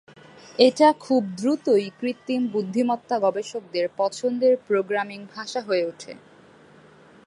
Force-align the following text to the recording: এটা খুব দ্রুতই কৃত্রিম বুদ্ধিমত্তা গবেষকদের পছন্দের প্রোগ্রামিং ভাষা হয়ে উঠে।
এটা 0.59 0.87
খুব 0.99 1.21
দ্রুতই 1.37 1.85
কৃত্রিম 1.99 2.41
বুদ্ধিমত্তা 2.47 3.15
গবেষকদের 3.19 3.85
পছন্দের 3.97 4.53
প্রোগ্রামিং 4.67 5.19
ভাষা 5.35 5.61
হয়ে 5.61 5.83
উঠে। 5.85 6.13